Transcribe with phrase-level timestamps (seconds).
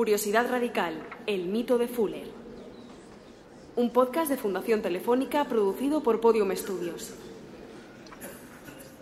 [0.00, 0.94] Curiosidad Radical,
[1.26, 2.24] el mito de Fuller.
[3.76, 7.12] Un podcast de Fundación Telefónica producido por Podium Studios.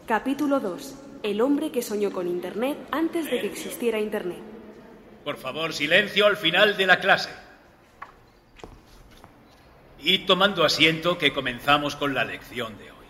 [0.08, 0.94] Capítulo 2.
[1.22, 4.40] El hombre que soñó con Internet antes de que existiera Internet.
[5.22, 7.30] Por favor, silencio al final de la clase.
[10.00, 13.06] Y tomando asiento que comenzamos con la lección de hoy.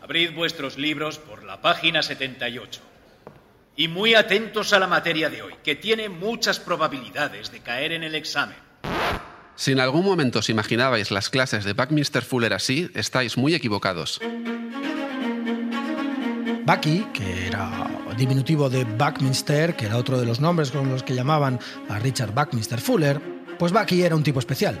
[0.00, 2.82] Abrid vuestros libros por la página 78.
[3.78, 8.02] Y muy atentos a la materia de hoy, que tiene muchas probabilidades de caer en
[8.02, 8.56] el examen.
[9.54, 14.20] Si en algún momento os imaginabais las clases de Buckminster Fuller así, estáis muy equivocados.
[16.64, 17.86] Bucky, que era
[18.16, 22.32] diminutivo de Buckminster, que era otro de los nombres con los que llamaban a Richard
[22.32, 23.20] Buckminster Fuller,
[23.58, 24.80] pues Bucky era un tipo especial.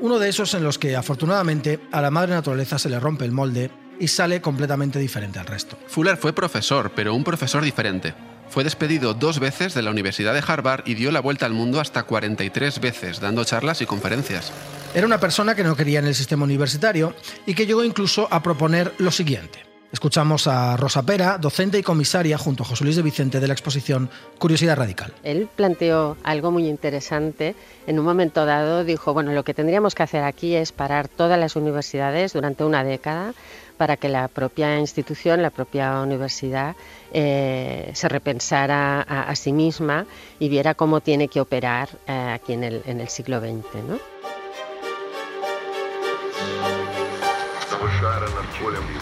[0.00, 3.32] Uno de esos en los que afortunadamente a la madre naturaleza se le rompe el
[3.32, 5.76] molde y sale completamente diferente al resto.
[5.86, 8.14] Fuller fue profesor, pero un profesor diferente.
[8.48, 11.80] Fue despedido dos veces de la Universidad de Harvard y dio la vuelta al mundo
[11.80, 14.52] hasta 43 veces, dando charlas y conferencias.
[14.94, 18.42] Era una persona que no quería en el sistema universitario y que llegó incluso a
[18.42, 19.66] proponer lo siguiente.
[19.92, 23.54] Escuchamos a Rosa Pera, docente y comisaria junto a José Luis de Vicente de la
[23.54, 25.12] exposición Curiosidad Radical.
[25.22, 27.54] Él planteó algo muy interesante.
[27.86, 31.38] En un momento dado dijo, bueno, lo que tendríamos que hacer aquí es parar todas
[31.38, 33.32] las universidades durante una década
[33.76, 36.76] para que la propia institución, la propia universidad,
[37.12, 40.06] eh, se repensara a, sí misma
[40.38, 43.84] y viera cómo tiene que operar eh, aquí en el, en el siglo XX.
[43.86, 43.98] ¿no?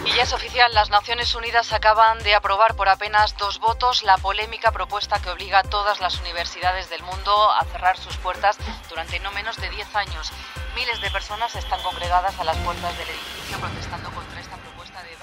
[0.05, 4.19] Y ya es oficial, las Naciones Unidas acaban de aprobar por apenas dos votos la
[4.19, 8.57] polémica propuesta que obliga a todas las universidades del mundo a cerrar sus puertas
[8.89, 10.33] durante no menos de 10 años.
[10.75, 14.34] Miles de personas están congregadas a las puertas del edificio protestando contra.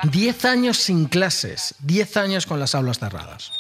[0.04, 3.52] 10 años sin clases, 10 años con las aulas cerradas.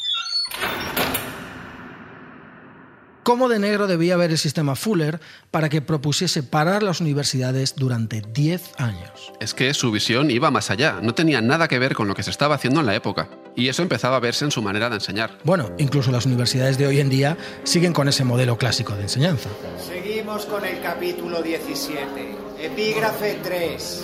[3.23, 5.19] cómo de negro debía ver el sistema Fuller
[5.51, 9.31] para que propusiese parar las universidades durante 10 años.
[9.39, 12.23] Es que su visión iba más allá, no tenía nada que ver con lo que
[12.23, 13.29] se estaba haciendo en la época.
[13.55, 15.37] Y eso empezaba a verse en su manera de enseñar.
[15.43, 19.49] Bueno, incluso las universidades de hoy en día siguen con ese modelo clásico de enseñanza.
[19.77, 24.03] Seguimos con el capítulo 17, epígrafe 3,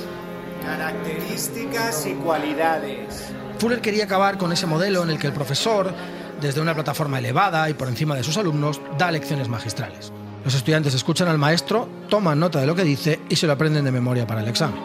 [0.68, 3.32] características y cualidades.
[3.58, 5.94] Fuller quería acabar con ese modelo en el que el profesor
[6.42, 10.12] desde una plataforma elevada y por encima de sus alumnos, da lecciones magistrales.
[10.44, 13.86] Los estudiantes escuchan al maestro, toman nota de lo que dice y se lo aprenden
[13.86, 14.80] de memoria para el examen.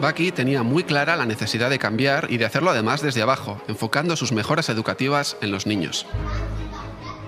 [0.00, 4.14] Bucky tenía muy clara la necesidad de cambiar y de hacerlo además desde abajo, enfocando
[4.14, 6.06] sus mejoras educativas en los niños.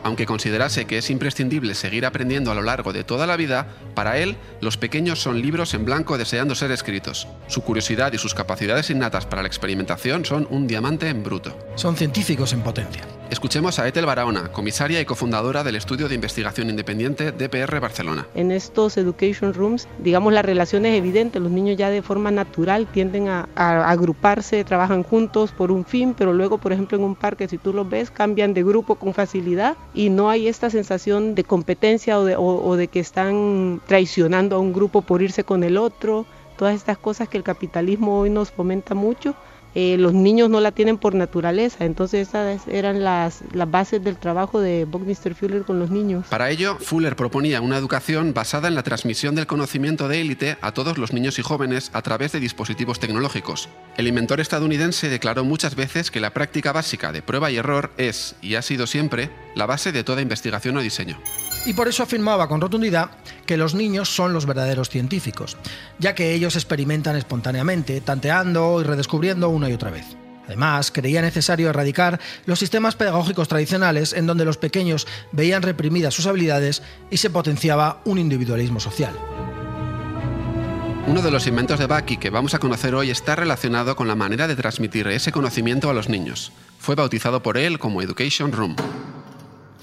[0.03, 4.19] Aunque considerase que es imprescindible seguir aprendiendo a lo largo de toda la vida, para
[4.19, 7.26] él los pequeños son libros en blanco deseando ser escritos.
[7.48, 11.56] Su curiosidad y sus capacidades innatas para la experimentación son un diamante en bruto.
[11.75, 13.03] Son científicos en potencia.
[13.31, 18.27] Escuchemos a Ethel Barahona, comisaria y cofundadora del estudio de investigación independiente DPR Barcelona.
[18.34, 21.39] En estos education rooms, digamos, la relación es evidente.
[21.39, 26.33] Los niños ya de forma natural tienden a, agruparse, trabajan juntos por un fin, pero
[26.33, 29.77] luego, por ejemplo, en un parque, si tú los ves, cambian de grupo con facilidad
[29.93, 35.03] y no hay esta sensación de competencia o de que están traicionando a un grupo
[35.03, 36.25] por irse con el otro.
[36.56, 39.37] Todas estas cosas que el capitalismo hoy nos fomenta mucho
[39.74, 44.16] eh, los niños no la tienen por naturaleza, entonces esas eran las, las bases del
[44.16, 46.26] trabajo de Buckminster Fuller con los niños.
[46.28, 50.72] Para ello, Fuller proponía una educación basada en la transmisión del conocimiento de élite a
[50.72, 53.68] todos los niños y jóvenes a través de dispositivos tecnológicos.
[53.96, 58.36] El inventor estadounidense declaró muchas veces que la práctica básica de prueba y error es,
[58.40, 61.18] y ha sido siempre, la base de toda investigación o diseño.
[61.66, 63.10] Y por eso afirmaba con rotundidad
[63.46, 65.56] que los niños son los verdaderos científicos,
[65.98, 70.16] ya que ellos experimentan espontáneamente, tanteando y redescubriendo una y otra vez.
[70.47, 76.26] Además, creía necesario erradicar los sistemas pedagógicos tradicionales en donde los pequeños veían reprimidas sus
[76.26, 79.15] habilidades y se potenciaba un individualismo social.
[81.06, 84.15] Uno de los inventos de Bucky que vamos a conocer hoy está relacionado con la
[84.15, 86.50] manera de transmitir ese conocimiento a los niños.
[86.78, 88.74] Fue bautizado por él como Education Room.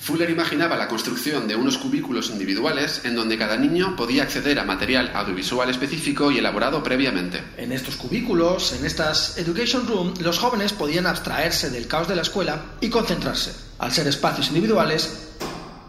[0.06, 4.64] Fuller imaginaba la construcción de unos cubículos individuales en donde cada niño podía acceder a
[4.64, 7.42] material audiovisual específico y elaborado previamente.
[7.58, 12.22] En estos cubículos, en estas Education Room, los jóvenes podían abstraerse del caos de la
[12.22, 13.56] escuela y concentrarse.
[13.80, 15.32] Al ser espacios individuales,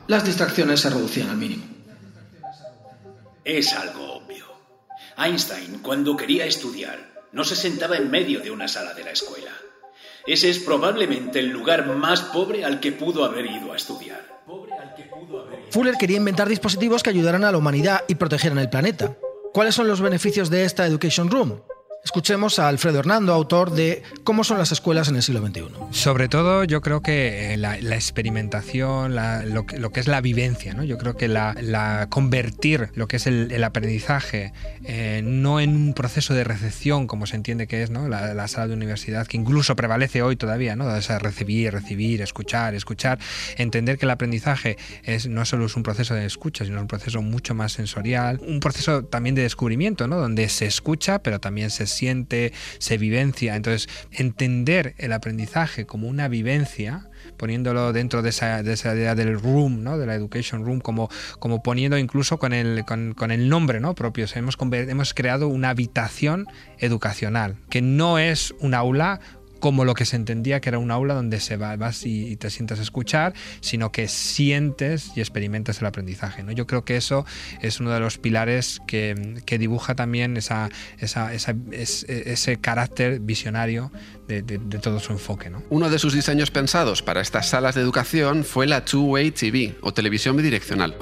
[0.07, 1.65] las distracciones se reducían al mínimo.
[3.45, 4.47] Es algo obvio.
[5.19, 9.53] Einstein, cuando quería estudiar, no se sentaba en medio de una sala de la escuela
[10.27, 14.43] ese es probablemente el lugar más pobre al que pudo haber ido a estudiar.
[15.71, 19.17] Fuller quería inventar dispositivos que ayudaran a la humanidad y protegieran el planeta.
[19.53, 21.61] ¿Cuáles son los beneficios de esta Education Room?
[22.07, 25.65] Escuchemos a Alfredo Hernando, autor de Cómo son las escuelas en el siglo XXI.
[25.91, 29.17] Sobre todo, yo creo que eh, la, experimentación,
[29.53, 30.85] lo, que, es la vivencia, ¿no?
[30.85, 34.53] yo creo que la, convertir lo que es el, aprendizaje
[34.85, 38.07] eh, no en un proceso de recepción, como se entiende que es ¿no?
[38.07, 40.85] la, sala de universidad, que incluso prevalece hoy todavía, ¿no?
[40.85, 43.19] O recibir, recibir, escuchar, escuchar,
[43.57, 47.21] entender que el aprendizaje es, no solo es un proceso de escucha, sino un proceso
[47.21, 50.21] mucho más sensorial, un proceso también de descubrimiento, ¿no?
[50.21, 53.57] donde se escucha, pero también se siente, se vivencia.
[53.57, 59.99] Entonces, entender el aprendizaje como una vivencia, poniéndolo dentro de esa, idea del room, ¿no?
[59.99, 61.09] de la education room, como,
[61.39, 63.95] como poniendo incluso con el, con, el nombre ¿no?
[63.95, 64.27] propio.
[64.35, 66.47] hemos, hemos creado una habitación
[66.79, 69.21] educacional, que no es un aula
[69.61, 72.51] como lo que se entendía que era un aula donde se va, vas y, te
[72.51, 76.43] sientas a escuchar, sino que sientes y experimentas el aprendizaje.
[76.43, 76.53] ¿no?
[76.53, 77.25] Yo creo que eso
[77.63, 79.15] es uno de los pilares que,
[79.59, 80.69] dibuja también esa,
[81.01, 83.91] ese, carácter visionario
[84.29, 84.43] de,
[84.81, 85.51] todo su enfoque.
[85.51, 85.63] ¿no?
[85.71, 89.93] Uno de sus diseños pensados para estas salas de educación fue la Two-Way TV o
[89.93, 90.95] televisión bidireccional.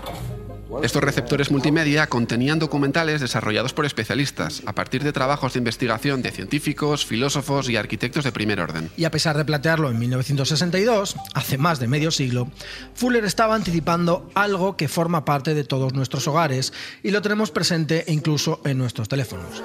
[0.83, 6.31] Estos receptores multimedia contenían documentales desarrollados por especialistas, a partir de trabajos de investigación de
[6.31, 8.91] científicos, filósofos y arquitectos de primer orden.
[8.97, 12.49] Y a pesar de plantearlo en 1962, hace más de medio siglo,
[12.95, 16.73] Fuller estaba anticipando algo que forma parte de todos nuestros hogares
[17.03, 19.63] y lo tenemos presente incluso en nuestros teléfonos.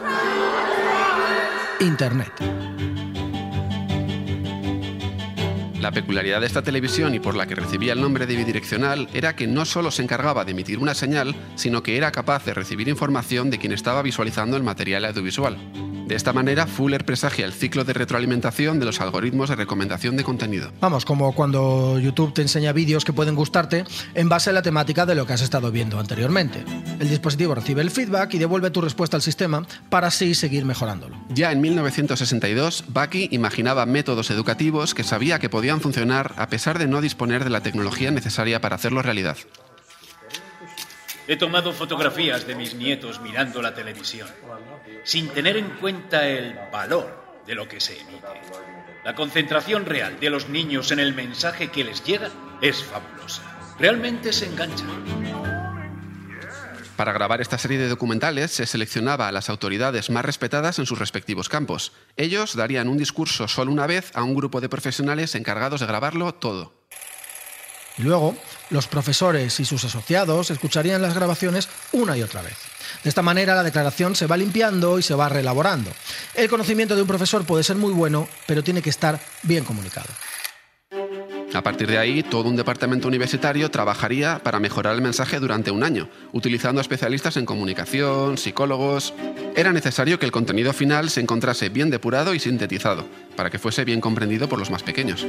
[1.79, 2.33] Internet.
[5.79, 9.37] La peculiaridad de esta televisión y por la que recibía el nombre de bidireccional era
[9.37, 12.89] que no solo se encargaba de emitir una señal, sino que era capaz de recibir
[12.89, 15.57] información de quien estaba visualizando el material audiovisual.
[16.09, 20.23] De esta manera, Fuller presagia el ciclo de retroalimentación de los algoritmos de recomendación de
[20.23, 20.71] contenido.
[20.81, 23.83] Vamos, como cuando YouTube te enseña vídeos que pueden gustarte
[24.15, 26.65] en base a la temática de lo que has estado viendo anteriormente.
[26.99, 31.15] El dispositivo recibe el feedback y devuelve tu respuesta al sistema para así seguir mejorándolo.
[31.29, 36.87] Ya en 1962, Bucky imaginaba métodos educativos que sabía que podían funcionar a pesar de
[36.87, 39.37] no disponer de la tecnología necesaria para hacerlo realidad.
[41.27, 44.27] He tomado fotografías de mis nietos mirando la televisión,
[45.03, 48.41] sin tener en cuenta el valor de lo que se emite.
[49.03, 52.29] La concentración real de los niños en el mensaje que les llega
[52.61, 53.43] es fabulosa.
[53.77, 55.28] Realmente se enganchan.
[56.99, 60.99] Para grabar esta serie de documentales se seleccionaba a las autoridades más respetadas en sus
[60.99, 61.93] respectivos campos.
[62.17, 66.33] Ellos darían un discurso solo una vez a un grupo de profesionales encargados de grabarlo
[66.33, 66.73] todo.
[67.99, 68.35] Luego,
[68.69, 72.57] los profesores y sus asociados escucharían las grabaciones una y otra vez.
[73.01, 75.93] De esta manera la declaración se va limpiando y se va reelaborando.
[76.35, 80.09] El conocimiento de un profesor puede ser muy bueno, pero tiene que estar bien comunicado.
[81.53, 85.83] A partir de ahí, todo un departamento universitario trabajaría para mejorar el mensaje durante un
[85.83, 89.15] año, utilizando especialistas en comunicación, psicólogos.
[89.55, 93.03] Era necesario que el contenido final se encontrase bien depurado y sintetizado,
[93.35, 95.25] para que fuese bien comprendido por los más pequeños.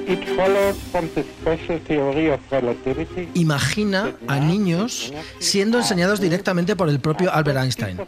[3.35, 7.99] Imagina a niños siendo enseñados directamente por el propio Albert Einstein,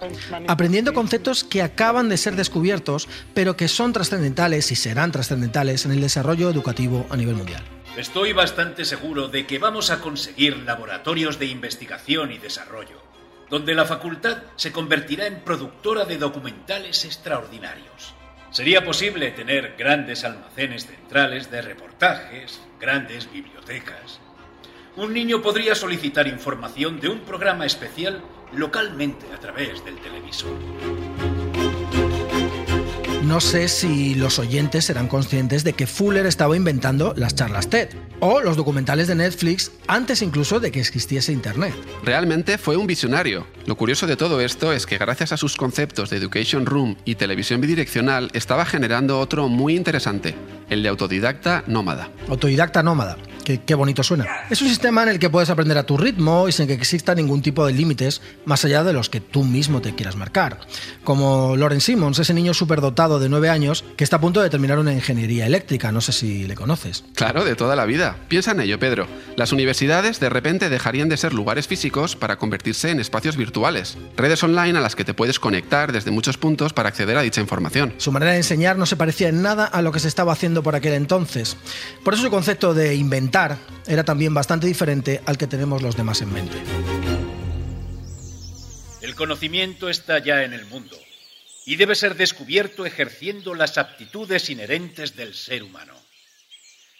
[0.48, 5.92] aprendiendo conceptos que acaban de ser descubiertos, pero que son trascendentales y serán trascendentales en
[5.92, 7.62] el desarrollo educativo a nivel mundial.
[7.96, 13.02] Estoy bastante seguro de que vamos a conseguir laboratorios de investigación y desarrollo,
[13.50, 18.14] donde la facultad se convertirá en productora de documentales extraordinarios.
[18.50, 24.20] Sería posible tener grandes almacenes centrales de reportajes, grandes bibliotecas.
[24.96, 28.22] Un niño podría solicitar información de un programa especial
[28.54, 31.31] localmente a través del televisor.
[33.32, 37.88] No sé si los oyentes serán conscientes de que Fuller estaba inventando las charlas TED
[38.22, 41.74] o los documentales de Netflix antes incluso de que existiese Internet.
[42.04, 43.46] Realmente fue un visionario.
[43.66, 47.16] Lo curioso de todo esto es que gracias a sus conceptos de Education Room y
[47.16, 50.36] televisión bidireccional estaba generando otro muy interesante,
[50.70, 52.10] el de autodidacta nómada.
[52.28, 53.18] Autodidacta nómada.
[53.44, 54.26] Qué, bonito suena.
[54.50, 57.14] Es un sistema en el que puedes aprender a tu ritmo y sin que exista
[57.14, 60.60] ningún tipo de límites más allá de los que tú mismo te quieras marcar.
[61.02, 64.78] Como Loren Simmons, ese niño superdotado de 9 años que está a punto de terminar
[64.78, 65.90] una ingeniería eléctrica.
[65.90, 67.04] No sé si le conoces.
[67.14, 68.11] Claro, de toda la vida.
[68.28, 69.06] Piensa en ello, Pedro.
[69.36, 73.96] Las universidades de repente dejarían de ser lugares físicos para convertirse en espacios virtuales.
[74.16, 77.40] Redes online a las que te puedes conectar desde muchos puntos para acceder a dicha
[77.40, 77.94] información.
[77.98, 80.62] Su manera de enseñar no se parecía en nada a lo que se estaba haciendo
[80.62, 81.56] por aquel entonces.
[82.04, 86.20] Por eso el concepto de inventar era también bastante diferente al que tenemos los demás
[86.22, 86.56] en mente.
[89.00, 90.96] El conocimiento está ya en el mundo
[91.64, 96.01] y debe ser descubierto ejerciendo las aptitudes inherentes del ser humano.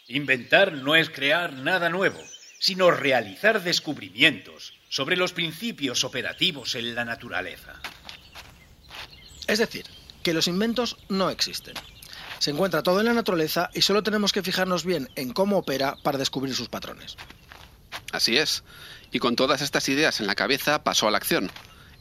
[0.08, 2.20] Inventar no es crear nada nuevo,
[2.58, 7.80] sino realizar descubrimientos sobre los principios operativos en la naturaleza.
[9.46, 9.86] Es decir,
[10.22, 11.74] que los inventos no existen.
[12.38, 15.96] Se encuentra todo en la naturaleza y solo tenemos que fijarnos bien en cómo opera
[16.02, 17.16] para descubrir sus patrones.
[18.12, 18.64] Así es.
[19.10, 21.50] Y con todas estas ideas en la cabeza pasó a la acción.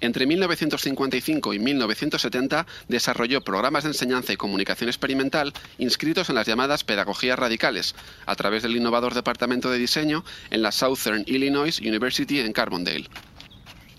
[0.02, 6.84] Entre 1955 y 1970 desarrolló programas de enseñanza y comunicación experimental inscritos en las llamadas
[6.84, 12.52] pedagogías radicales, a través del innovador departamento de diseño en la Southern Illinois University en
[12.52, 13.10] Carbondale.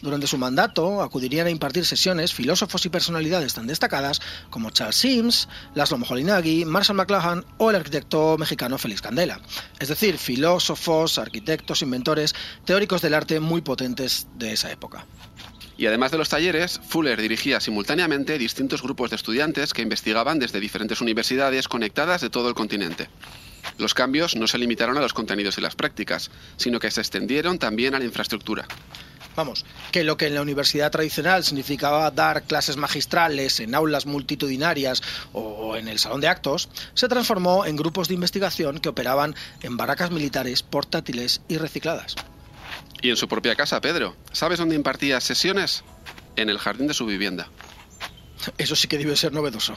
[0.02, 5.48] Durante su mandato acudirían a impartir sesiones filósofos y personalidades tan destacadas como Charles Sims,
[5.76, 9.40] Laszlo Moholy-Nagy, Marshall McLuhan o el arquitecto mexicano Félix Candela.
[9.78, 15.06] Es decir, filósofos, arquitectos, inventores, teóricos del arte muy potentes de esa época.
[15.78, 20.60] Y además de los talleres, Fuller dirigía simultáneamente distintos grupos de estudiantes que investigaban desde
[20.60, 23.08] diferentes universidades conectadas de todo el continente.
[23.78, 27.58] Los cambios no se limitaron a los contenidos y las prácticas, sino que se extendieron
[27.58, 28.66] también a la infraestructura.
[29.34, 35.02] Vamos, que lo que en la universidad tradicional significaba dar clases magistrales en aulas multitudinarias
[35.32, 39.78] o en el salón de actos, se transformó en grupos de investigación que operaban en
[39.78, 42.14] barracas militares portátiles y recicladas.
[43.02, 44.16] Y en su propia casa, Pedro.
[44.30, 45.82] ¿Sabes dónde impartía sesiones?
[46.36, 47.48] En el jardín de su vivienda.
[48.58, 49.76] Eso sí que debe ser novedoso.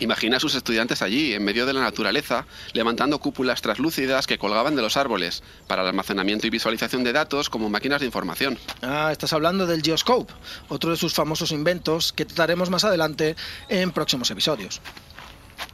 [0.00, 4.76] Imagina a sus estudiantes allí, en medio de la naturaleza, levantando cúpulas traslúcidas que colgaban
[4.76, 8.58] de los árboles, para el almacenamiento y visualización de datos como máquinas de información.
[8.80, 10.32] Ah, estás hablando del Geoscope,
[10.68, 13.36] otro de sus famosos inventos que trataremos más adelante
[13.68, 14.80] en próximos episodios.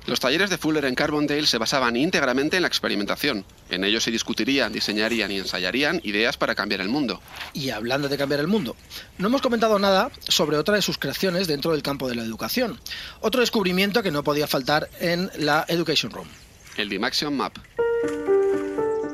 [0.06, 3.44] Los talleres de Fuller en Carbondale se basaban íntegramente en la experimentación.
[3.70, 7.22] En ellos se discutirían, diseñarían y ensayarían ideas para cambiar el mundo.
[7.54, 8.76] Y hablando de cambiar el mundo,
[9.16, 12.78] no hemos comentado nada sobre otra de sus creaciones dentro del campo de la educación.
[13.20, 16.28] Otro descubrimiento que no podía faltar en la Education Room.
[16.76, 17.56] El Dimaxion Map.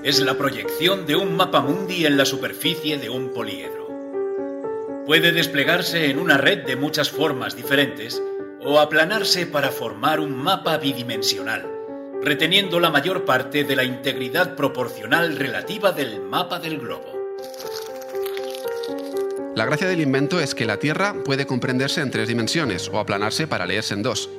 [0.03, 3.89] Es la proyección de un mapa mundi en la superficie de un poliedro.
[5.07, 8.23] Puede desplegarse en una red de muchas formas diferentes
[8.65, 11.67] o aplanarse para formar un mapa bidimensional,
[12.23, 17.21] reteniendo la mayor parte de la integridad proporcional relativa del mapa del globo.
[19.55, 23.47] La gracia del invento es que la Tierra puede comprenderse en tres dimensiones o aplanarse
[23.47, 24.31] para leerse en dos,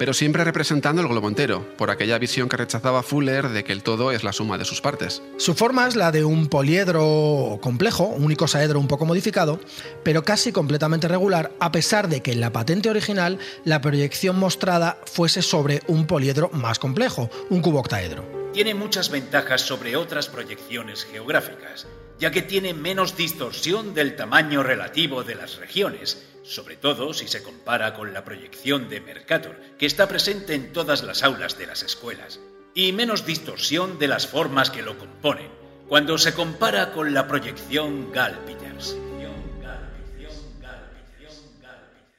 [0.00, 3.82] pero siempre representando el globo entero, por aquella visión que rechazaba Fuller de que el
[3.82, 5.22] todo es la suma de sus partes.
[5.36, 9.60] Su forma es la de un poliedro complejo, un icosaedro un poco modificado,
[10.02, 14.96] pero casi completamente regular, a pesar de que en la patente original la proyección mostrada
[15.04, 18.24] fuese sobre un poliedro más complejo, un cubo octaedro.
[18.54, 21.86] Tiene muchas ventajas sobre otras proyecciones geográficas,
[22.18, 27.42] ya que tiene menos distorsión del tamaño relativo de las regiones, sobre todo si se
[27.42, 31.82] compara con la proyección de Mercator, que está presente en todas las aulas de las
[31.82, 32.40] escuelas,
[32.74, 35.48] y menos distorsión de las formas que lo componen,
[35.88, 38.96] cuando se compara con la proyección Gall-Peters.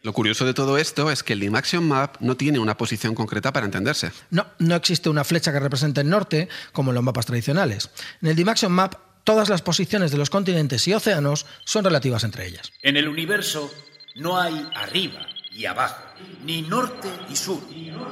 [0.04, 3.54] Lo curioso de todo esto es que el Dimaxion Map no tiene una posición concreta
[3.54, 4.12] para entenderse.
[4.32, 7.92] No, no existe una flecha que represente el norte, como en los mapas tradicionales.
[8.20, 12.48] En el Dimaxion Map, todas las posiciones de los continentes y océanos son relativas entre
[12.48, 12.72] ellas.
[12.82, 13.72] En el universo
[14.16, 16.04] no hay arriba y abajo,
[16.44, 17.62] ni norte y sur,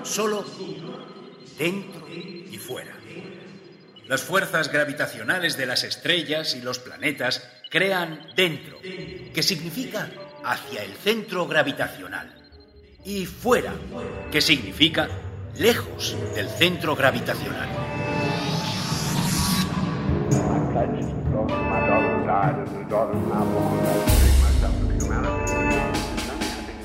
[0.03, 0.46] solo
[1.58, 2.94] dentro y fuera.
[4.08, 10.10] Las fuerzas gravitacionales de las estrellas y los planetas crean dentro, que significa
[10.44, 12.34] hacia el centro gravitacional,
[13.06, 13.74] y fuera,
[14.32, 15.08] que significa
[15.58, 17.70] lejos del centro gravitacional.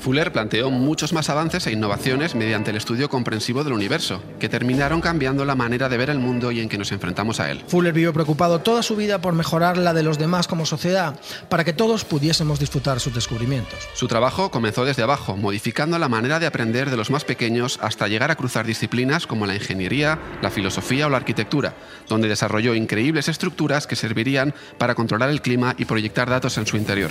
[0.05, 5.01] Fuller planteó muchos más avances e innovaciones mediante el estudio comprensivo del universo, que terminaron
[5.01, 7.63] cambiando la manera de ver el mundo y en que nos enfrentamos a él.
[7.67, 11.19] Fuller vivió preocupado toda su vida por mejorar la de los demás como sociedad,
[11.49, 13.79] para que todos pudiésemos disfrutar sus descubrimientos.
[13.95, 18.07] Su trabajo comenzó desde abajo, modificando la manera de aprender de los más pequeños hasta
[18.07, 21.73] llegar a cruzar disciplinas como la ingeniería, la filosofía o la arquitectura,
[22.07, 26.77] donde desarrolló increíbles estructuras que servirían para controlar el clima y proyectar datos en su
[26.77, 27.09] interior.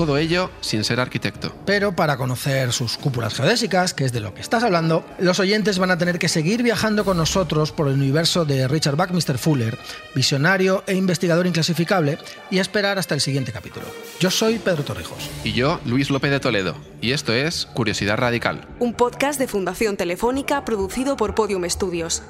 [0.00, 1.54] Todo ello sin ser arquitecto.
[1.66, 5.78] Pero para conocer sus cúpulas geodésicas, que es de lo que estás hablando, los oyentes
[5.78, 9.76] van a tener que seguir viajando con nosotros por el universo de Richard Buckminster Fuller,
[10.14, 12.16] visionario e investigador inclasificable,
[12.50, 13.84] y esperar hasta el siguiente capítulo.
[14.20, 15.28] Yo soy Pedro Torrijos.
[15.44, 16.76] Y yo, Luis López de Toledo.
[17.02, 18.66] Y esto es Curiosidad Radical.
[18.78, 22.22] Un podcast de Fundación Telefónica producido por Podium Studios.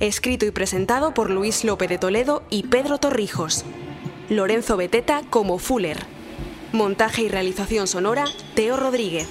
[0.00, 3.64] Escrito y presentado por Luis López de Toledo y Pedro Torrijos.
[4.28, 6.13] Lorenzo Beteta como Fuller.
[6.74, 8.24] Montaje y realización sonora,
[8.56, 9.28] Teo Rodríguez.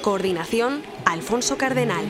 [0.00, 2.06] Coordinación, Alfonso Cardenal.